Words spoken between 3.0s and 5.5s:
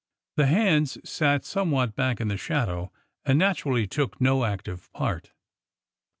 and natu rally took no active part.